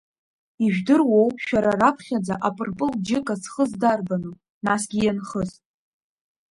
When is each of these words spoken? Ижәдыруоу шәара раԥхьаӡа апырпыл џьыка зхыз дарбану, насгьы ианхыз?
Ижәдыруоу 0.65 1.27
шәара 1.45 1.73
раԥхьаӡа 1.79 2.35
апырпыл 2.47 2.91
џьыка 3.05 3.35
зхыз 3.41 3.71
дарбану, 3.81 4.35
насгьы 4.65 4.99
ианхыз? 5.03 5.51